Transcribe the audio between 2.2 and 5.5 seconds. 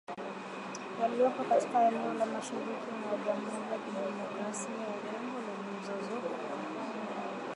mashariki mwa jamhuri ya kidemokrasia ya Kongo